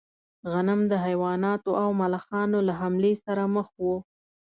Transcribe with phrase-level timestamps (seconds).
[0.51, 3.85] غنم د حیواناتو او ملخانو له حملې سره مخ و.